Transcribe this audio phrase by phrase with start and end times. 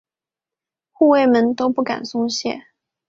[0.93, 2.63] 护卫们都不敢松懈。